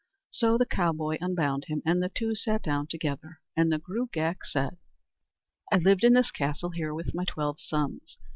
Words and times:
So 0.31 0.57
the 0.57 0.65
cowboy 0.65 1.19
unbound 1.21 1.65
him, 1.67 1.83
the 1.85 2.09
two 2.11 2.33
sat 2.33 2.63
down 2.63 2.87
together, 2.87 3.39
and 3.55 3.71
the 3.71 3.77
Gruagach 3.77 4.43
said: 4.45 4.77
"I 5.71 5.77
lived 5.77 6.03
in 6.03 6.13
this 6.13 6.31
castle 6.31 6.71
here 6.71 6.91
with 6.95 7.13
my 7.13 7.23
twelve 7.25 7.59
sons. 7.59 8.17